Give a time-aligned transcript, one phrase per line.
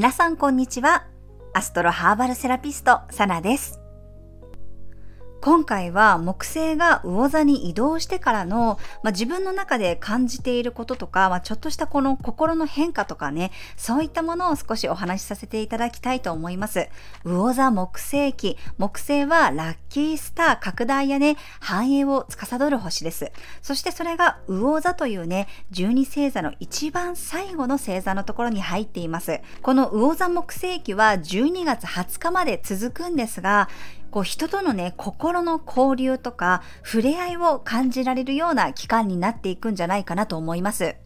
[0.00, 1.04] 皆さんこんにちは。
[1.52, 3.79] アストロハーバルセラピスト、サナです。
[5.40, 16.90] 今回は木星が魚座に移動してからの、まあ、自分の中で感じていることとか、まあ、ちょっとしたこの心の変化とかね、そういったものを少しお話しさせていただきたいと思います。
[17.24, 18.58] 魚座木星期。
[18.76, 23.32] 木星はラッキースター拡大やね、繁栄を司る星です。
[23.62, 29.40] そしてそれが魚座というね、12星座の一番最後の星座のところに入っています。
[29.62, 33.70] この魚座木星期は12月20日まで続くんですが、
[34.10, 40.96] こう人とのね、心の交流とか触れ合いを感じられるような期間になっていくんじゃないかなと思います。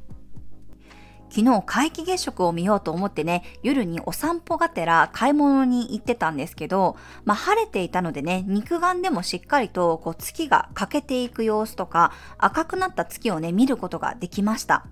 [1.35, 6.95] 昨日皆既月食を見ようと思ってね、夜にお散歩がてら買い物に行ってたんですけど、
[7.25, 14.87] まあ晴れていたのでね、肉眼でもしっかりとこう月が欠けていく様子とか、赤くなった月をね、見ることができました。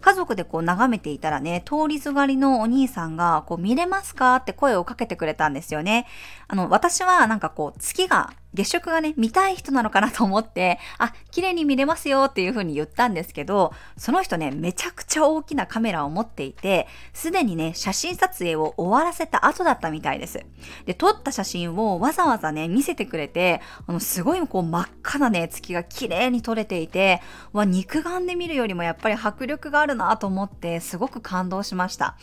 [0.00, 6.06] 家族でこう眺めていたらね、通りすがりのお兄さんが、こう見れますかって声をかけてくれたんですよね。
[6.46, 20.44] あの、私はなんかこう月が月食がね、見たい人なのかなと思って、あ、綺麗に見れますよっていう風に言ったんですけど、その人ね、めちゃくちゃ大きなカメラを持っていて、すでにね、写真撮影を終わらせた後だったみたいです。
[20.86, 27.22] で、撮った写真をわざわざね、見せてくれて、あの、すごいこう真っ赤なね、月が綺麗に撮れていて、
[27.52, 32.16] わ、肉眼で見るよりもやっぱり迫力があるなと思って、すごく感動しました。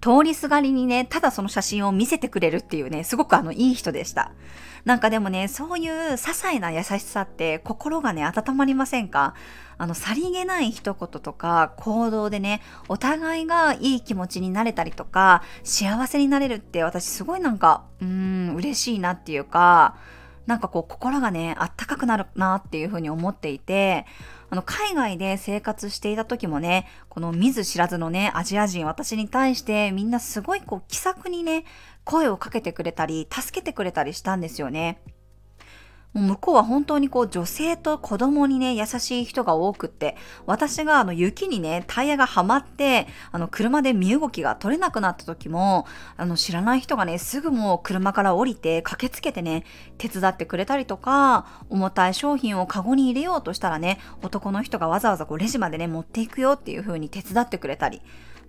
[0.00, 4.32] 通りすがりにね、ただその写真を見せてくれるっていうね、すごくあの、いい人でした。
[4.84, 9.34] なんかでもね、そういう些細な優しさって心がね、温まりませんか？
[9.78, 18.06] あの、さりげない一言とか行動でね、お互いがいい気持ちになれたりとか、幸せになれるって私すごいなんか、うー
[18.52, 19.96] ん、嬉しいなっていうか、
[20.46, 24.06] なんかこう心がね、あったかくなるなっていうふうに思っていて、
[24.50, 31.64] あの、海外で生活していた時もね、この見ず知らずのね、アジア人、私に対してみんなすごいこう気さくにね、
[32.04, 35.02] 声をかけてくれたり、助けてくれたりしたんですよね。
[36.14, 45.86] もう向こうは本当にこう女性と子供にね、優しい人が多くって、私があの雪にね、タイヤがはまって、あの車で身動きが取れなくなった時も、
[46.16, 49.64] あの知らない人がね、すぐもう車から降りて駆けつけてね、
[49.98, 58.00] 手伝ってくれたりとか、重たい商品をカゴに入れようとしたらね、男の人がわざわざこうレジまでね、持っていくよっていう風に手伝ってくれたり、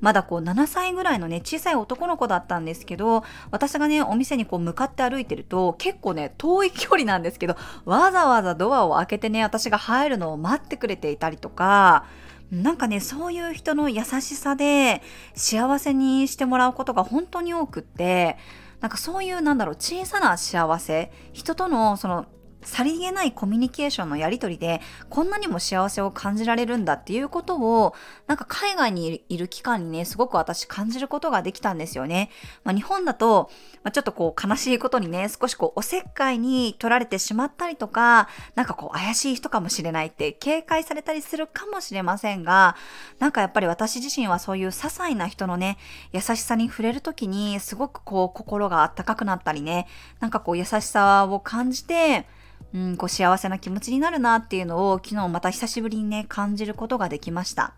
[0.02, 7.56] まだこう7歳ぐらいのね、小さい男の子だったんですけど、私がね、お店にこう向かって歩いてると、結構ね、遠い距離なんですけど、
[7.86, 12.06] わざわざドアを開けてね、私が入るのを待ってくれていたりとか、
[12.52, 15.04] なんかね、そういう人の優しさで
[15.36, 18.38] 幸せにしてもらうことが本当に多くって、
[18.80, 22.26] なんかそういうなんだろう、小さな幸せ、人とのその
[22.62, 27.96] さりげないコミュニケーションのやりとりで、こんなにも幸せを感じられるんだっていうことを、
[28.28, 32.30] なんか海外にいる期間にね、すごく私感じることができたんですよね。
[32.64, 33.50] まあ、日本だと、
[33.84, 42.76] まあ、ちょっとこう悲しいことにね、少しこうおせっかいに取られてしまったりとか、なんかこう怪しい人かもしれないって警戒されたりするかもしれませんが、
[43.20, 45.78] なんかやっぱり私自身はそういう些細な人のね、
[46.12, 49.88] 優しさに触れるときに、すごくこう心があったかくなったりね、
[50.20, 52.28] なんかこう優しさを感じて、
[52.74, 57.74] うん、こう幸せな気持ちになるなっていうのを昨日また久しぶりにね、感じることができました。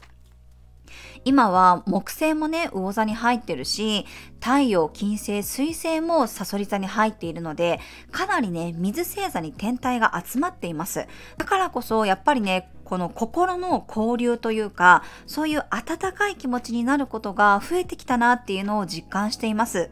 [1.24, 4.06] 今は木星もね、魚座に入ってるし、
[4.40, 7.79] 太陽、金星、水星もサソリ座に入っているので、
[8.12, 11.08] かなりね、水星座に天体が集まっています。
[11.38, 19.91] だからこそ、やっぱりね、この心の交流というか、そういう温かい気持ちになることが増えてきたなっていうのを実感しています。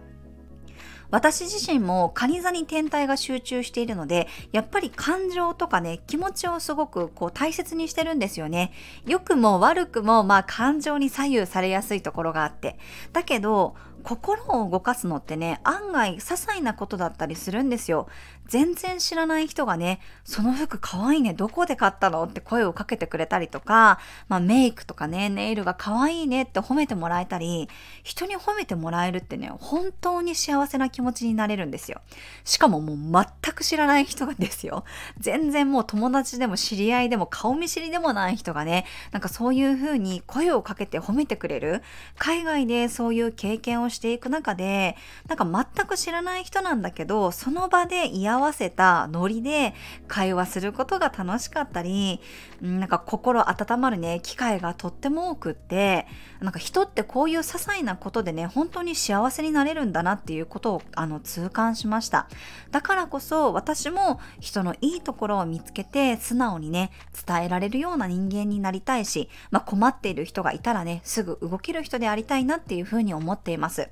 [1.11, 8.71] 私自身もカニ座に天体が集中しているので、やっぱり感情とかね、気持ちをすごくこう大切にしてるんですよね。
[9.05, 12.77] 良くも悪くもまあ感情に左右されやすいところがあって。
[13.13, 18.07] だけど、心を動かすのってね、案外些細なことだったりするんですよ。
[18.49, 27.69] 全然知らない人がね、その服かわいね、どこで買ったのって声をかけてくれたりとか、まあメイクとかね、ネイルがかわいねって褒めてもらえたり、
[28.03, 32.01] 人に褒めてもらえるってね、本当に幸せな気持ちになれるんですよ。
[32.43, 34.83] しかももう全く知らない人がですよ。
[35.19, 41.83] 全然もう友達でも知り合いでも顔見知りでもない人がね、なんかそういう風に声をかけて褒めてくれる。
[42.17, 44.95] 海外でそういう経験をしていく中で、
[45.27, 49.73] なんか全く知らない人なんだけど、その場で居合わせたノリで
[50.07, 52.19] 会話することが楽しかったり、
[52.61, 56.07] なんか心温まるね、機会がとっても多くって、
[56.39, 62.27] なんか人ってこういう些細なことでね、本当に幸せになれるんだなっていうことをあの痛感しました。
[62.71, 66.91] だからこそ私も人のいいところを見つけて素直にね、
[67.27, 73.89] 伝えられるような人間になりたいし、まあ、困っている人がいたらね、すぐ動ける人でありたいなっていうふうに思っています。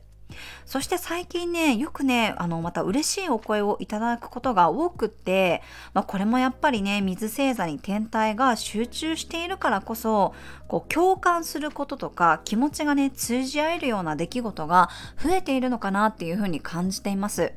[0.66, 5.62] そして最近ね、よくね、あの、また嬉しいお声をいただくことが多くって、
[5.94, 10.34] まあ、これもやっぱりね、水星座に天体が集中しているからこそ、
[10.68, 14.90] こう、共感することとか、気持ちがね、通じ合えるような出来事が
[15.22, 17.54] 増えているのかなっていうふうに感じています。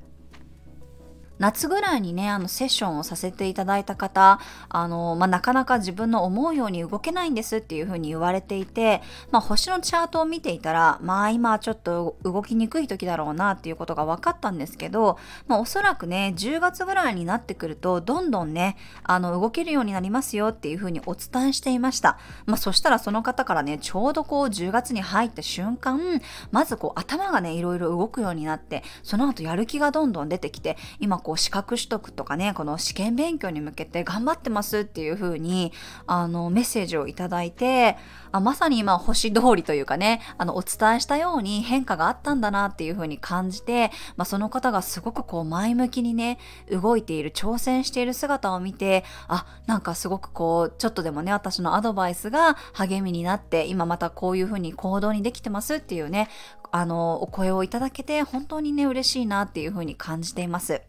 [1.41, 4.39] 夏ぐらいにね、あの、セッションをさせていただいた方、
[4.69, 9.01] あの、まあ、なかなか自分の思うように動けないんですっていうふうに言われていて、
[9.31, 22.19] まあ、星のチャートを見ていたら、まあ、今ちょっと動きにくい時だろうなっていうことが分かったんですけど、まあ、おそらくね、10月ぐらいになってくると、どんどんね、あの、動けるようになりますよっていうふうにお伝えしていました。
[22.45, 26.21] まあ、そしたらその方からね、ちょうどこう、10月に入った瞬間、
[26.51, 35.73] まずこう、頭がね、いろいろ動くようになって、その後やる気がどんどん出てきて、今こう、こう資格取得とかね、この試験勉強に向けて頑張ってますっていう風に、
[36.09, 37.97] あの、メッセージをいただいて、
[38.33, 46.39] あまさに今星通りというかね、あの、お伝えしたように変化があったんだなっていう風に感じて、まあ、その方がすごくこう前向きにね、
[46.69, 56.29] 動いている、挑戦している姿を見て、あ、なんかすごくこう、ちょっとでもね、私のアドバイスが励みになって、今またこういう風に行動にできてますっていうね、
[56.73, 60.83] あの、お声をいただけて本当にね、嬉しいなっていう風に感じています。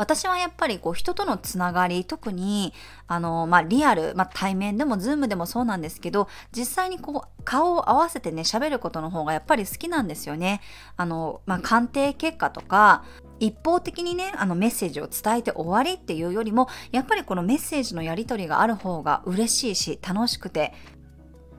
[0.00, 2.72] 私はやっぱりこう人とのつながり、特に
[3.06, 10.62] あの、まあ、リアル、まあ、対面でもズームでもそうなんですけど、実際にこう顔を合わせてね、喋ることの方がやっぱり好きなんですよね。
[10.96, 13.04] あの、まあ、鑑定結果とか、
[13.40, 20.72] 一方的にね、あのメッセージを伝えて終わりっていうよりも、やっぱりこのメッセージのやり取りがある方が嬉しいし、楽しくて、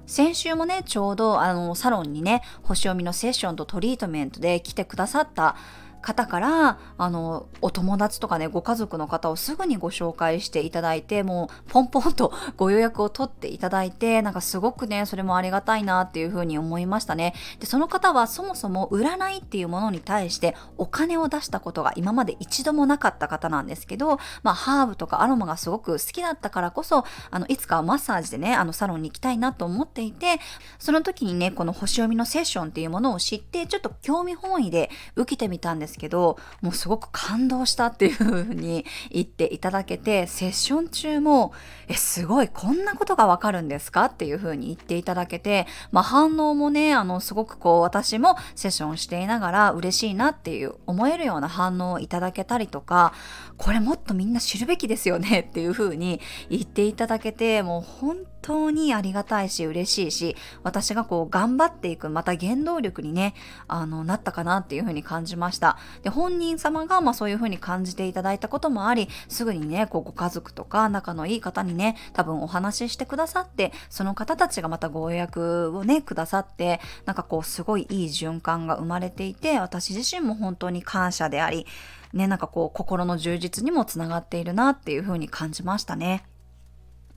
[0.07, 5.55] 先週もね、ちょうどあのサロンにね、星読みのセッションとトリートメントで来てくださった
[6.01, 17.33] 方からあのお友達とかねご家族の方をすぐにご紹介していただいてもうポンポンと ご予約を取っていただいてなんかすごくねそれもありがたいなっていうふうに思いましたね。
[17.59, 30.39] でその方はそもそも占いっていうものに対してお金を出したことが今まで一度もなかった方なんですけど、まあ、ハーブとかアロマがすごく好きだったからこそあのいつかはマッサージでねあのサロンに行きたいなと思っていて
[30.79, 35.90] その時にねこの星読みのセッションっていうものを知ってちょっと興味本位で受けてみたんです。
[35.91, 41.51] ですけど、もうすごく感動したっていう風に言っていただけて、セッション中も、
[41.89, 44.05] え、すごい、こんなことがわかるんですか？
[44.05, 53.13] っていう風に言っていただけて、まあ反応もね、あの、すごくこう、私もセッションしていながら嬉しいなっていう思えるような反応をいただけたりとか、
[53.57, 55.41] これもっとみんな知るべきですよね？
[55.49, 63.33] っていう風に言っていただけて、もう本当にありがたいし嬉しいし、私がこう頑張っていく、また原動力にね、
[63.67, 65.77] あの、なったかなっていう風に感じました。
[66.03, 81.65] で、本人様がまあそういう風に感じていただいたこともあり、すぐにね、こうご家族とか仲のいい方にね、多分お話ししてくださって、その方たちがまたご予約をね、くださって、なんかこうすごいいい循環が生まれていて、私自身も本当に感謝であり、
[82.13, 86.25] ね、なんかこう心の充実にもつながっているなっていう風に感じましたね。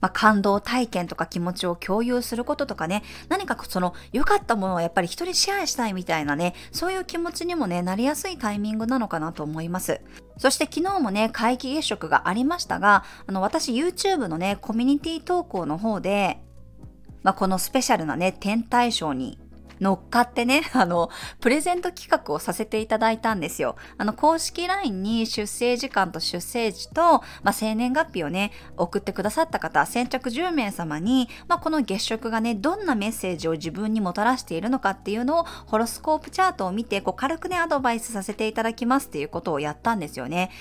[0.05, 10.01] まあ、感動体験とか気持ちを共有することとかね、何かその良かったものをやっぱり人にシェアしたいみたいなね、そういう気持ちにもね、なりやすいタイミングなのかなと思います。
[10.37, 16.39] そして昨日もね、皆既月食がありましたが、あの、私 YouTube のね、コミュニティ投稿の方で、
[17.23, 19.39] まあ、このスペシャルなね、天体ショーに
[19.79, 23.75] 乗っかってね、 あの、プレゼント企画をさせていただいたんですよ。
[23.97, 40.51] あの、公式 LINE に出生時間と出生時と、まあ、生年月日をね、送ってくださった方、先着10名様に、まあ、この月食がね、どんなメッセージを自分にもたらしているのかっていうのを、ホロスコープチャートを見て、こう、軽くね、アドバイスさせていただきますっていうことをやったんですよね。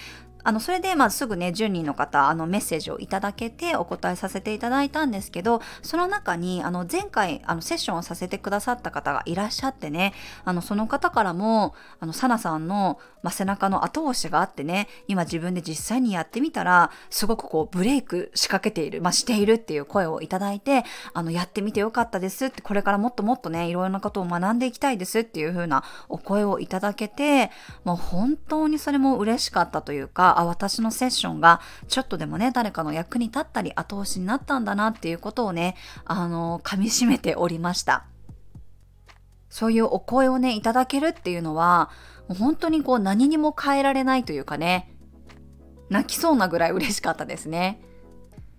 [0.44, 10.12] あの、それで、まあ、すぐね、10人の方、あの、メッセージをいただけてお答えさせていただいたんですけど、その中に、あの、前回、あの、セッションをさせてくださった方がいらっしゃってね、
[10.44, 27.50] あの、その方からも、あの、サナさんの、まあ、背中の後押しがあってね、今自分で実際にやってみたら、すごくこう、ブレイク仕掛けている、まあ、しているっていう声をいただいて、あの、やってみてよかったですって、これからもっともっとね、いろいろなことを学んでいきたいですっていう風なお声をいただけて、
[27.84, 38.04] もう本当にそれも嬉しかったというか、あ、私のセッションがちょっとでもね、誰かの役に立ったり後押しになったんだなっていうことをね、あの、噛み締めておりました。
[39.54, 41.88] そういうお声をね、いただけるっていうのは、
[42.28, 44.90] もう本当にこう何にも変えられないというかね、
[45.90, 47.80] 泣きそうなぐらい嬉しかったですね。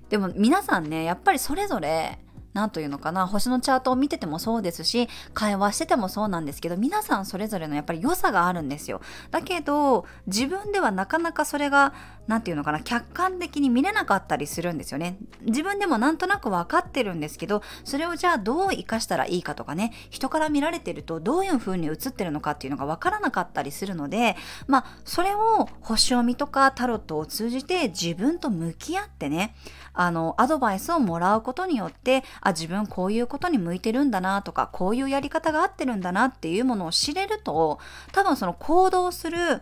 [0.10, 2.20] でも皆さんね、やっぱりそれぞれ
[2.56, 9.02] 何というのかな、星のチャートを見ててもそうですし、会話しててもそうなんですけど、皆さんそれぞれのやっぱり良さがあるんですよ。
[9.30, 11.94] だけど、自分ではなかなかそれが、
[12.28, 15.18] 何て言うのかな、客観的に見れなかったりするんですよね。
[15.42, 29.56] 自分でもなんとなく分かってるんですけど、それをじゃあどう活かしたらいいかとかね、人から見られてるとどういう風に映ってるのかっていうのが分からなかったりするので、まあ、それを星読みとかタロットを通じて自分と向き合ってね、
[29.94, 37.80] あの、アドバイスをもらうことによって、あ、自分こういうことに向いてるんだなとか、こういうやり方が合ってるんだなっていうものを知れると、
[38.12, 39.62] 多分その行動する、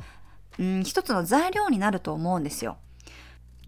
[0.59, 2.77] うん、一つの材料になると思うんですよ。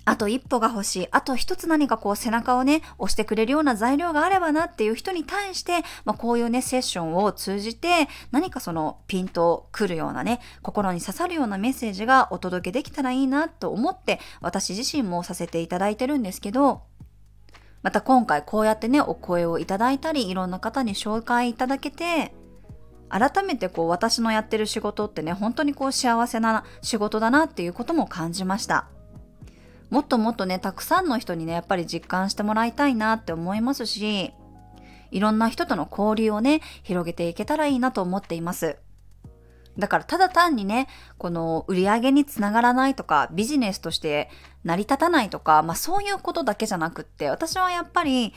[0.07, 1.07] あと一歩が欲しい。
[1.11, 16.83] あと一つ何かこう背中をね、押してくれるような材料があればなっていう人に対して、まあ、こういうね、セッションを通じて、何かそのピンとくるようなね、心に刺さるようなメッセージがお届けできたらいいなと思って、私自身もさせていただいてるんですけど、
[17.85, 22.33] また今回こうやってね、お声をいただいたり、いろんな方に紹介いただけて、
[23.09, 28.87] 改めてこう私のやってる仕事ってね、本当にこう幸せな仕事だなっていうことも感じました。
[29.91, 34.33] もっともっとね、たくさんの人にね、やっぱり実感してもらいたいなって思いますし、
[35.11, 38.79] いろんな人との交流をね、広げていけたらいいなと思っています。
[39.77, 44.29] だからただ単にね、この売り上げにつながらないとか、ビジネスとして
[44.63, 48.33] 成り立たないとか、まあそういうことだけじゃなくって、私はやっぱり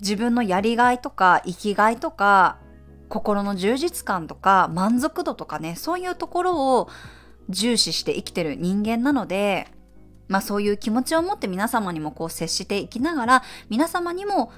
[0.00, 2.58] 自分のやりがいとか生きがいとか、
[3.08, 6.88] 心の充実感とか満足度とかね、そういうところを
[7.48, 9.68] 重視して生きてる人間なので、
[10.28, 14.52] まあそういう気持ちを持って皆様にもこう接していきながら、皆様にも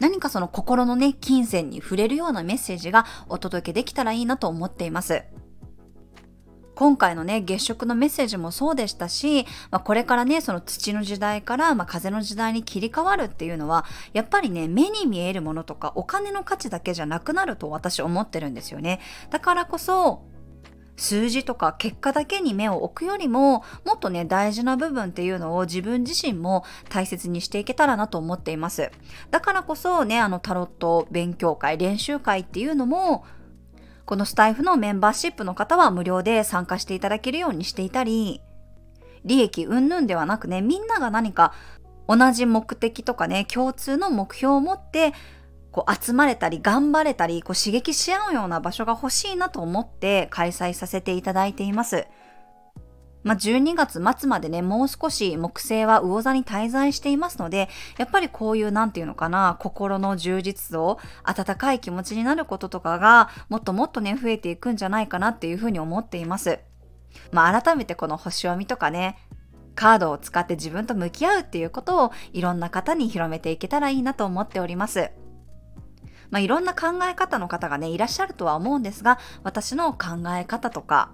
[0.00, 5.22] 何かその心のね、金銭に触れるようなメッセージがお届けできたらいいなと思っています。
[6.78, 19.00] 今回のね、月食のメッセージもそうでしたし、まあ、これからね、その土の時代から、まあ、風の時代に切り替わるっていうのは、やっぱりね、目に見えるものとかお金の価値だけじゃなくなると私思ってるんですよね。
[19.30, 20.22] だからこそ、
[20.98, 28.90] 数字とか結果だけに目を置くよりも、もっとね、大事な部分っていうのを自分自身も大切にしていけたらなと思っています。
[29.30, 33.24] だからこそね、あのタロット勉強会、練習会っていうのも、
[34.04, 38.42] このスタイフのメンバーシップの方は無料で参加していただけるようにしていたり、
[39.24, 41.52] 利益云々ではなくね、みんなが何か
[42.08, 45.12] 同じ目的とかね、共通の目標を持って
[45.78, 52.08] こう集まれたり頑張れたりこう刺激し合うような場所が欲しいなと思って開催させていただいています。
[53.22, 66.58] まあ、12月末までね、もう少し木星は魚座に滞在していますので、やっぱりこういうなんていうのかな、心の充実度、温かい気持ちになることとかが、もっともっとね、増えていくんじゃないかなっていうふうに思っています。
[67.30, 69.16] まあ、改めてこの星読みとかね、
[69.76, 75.10] カードを使って自分と向き合うっていうことをいろんな方に広めていけたらいいなと思っております。
[76.30, 81.12] まあ、いろんな考え方の方がね、いらっしゃるとは思うんですが、私の考え方とか、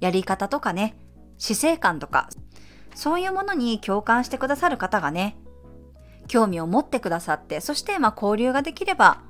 [0.00, 0.96] やり方とかね、
[1.38, 2.28] 死生観とか、
[2.94, 5.36] そういうものに共感してくださる方がね、
[6.26, 9.22] 興味を持ってくださって、そしてま交流ができれば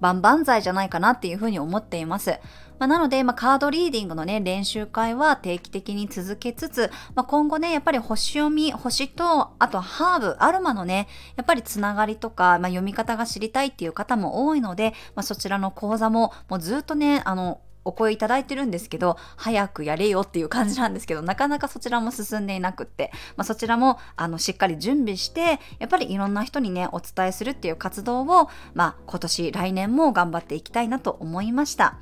[0.00, 2.38] 万々歳じゃないかなっていうふうに思っています。
[2.78, 31.96] まあ、なので、まあ、カードリーディングのね、練習会は定期的に続けつつ、まあ、今後ね、やっぱり星読み、星と、あとハーブ、アロマのね、やっぱりつながりとか、まあ、読み方が知りたいっていう方も多いので、まあ、そちらの講座も、もうずっとね、あの、お声いただいてるんですけど、早くやれよっていう感じなんですけど、なかなかそちらも進んでいなくって、まあ、そちらも、あの、しっかり準備して、やっぱりいろんな人にね、お伝えするっていう活動を、まあ、今年、来年も頑張っていきたいなと思いました。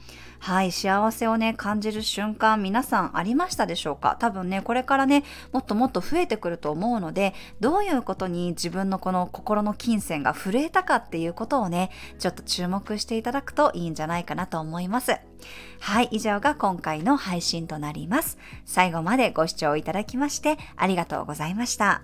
[0.46, 4.16] はい、幸せをね、感じる瞬間、皆さんありましたでしょうか？
[4.20, 15.16] 多分ね、これからね、もっともっと増えてくると思うので、どういうことに自分のこの心の金銭が震えたかっていうことをね、ちょっと注目していただくといいんじゃないかなと思います。
[15.80, 18.38] はい、以上が今回の配信となります。
[18.64, 22.02] 最後までご視聴いただきましてありがとうございました。